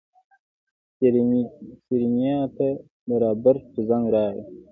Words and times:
سېرېنا 1.85 2.35
ته 2.57 2.67
د 3.07 3.09
رابرټ 3.23 3.71
زنګ 3.87 4.05
راغی. 4.13 4.43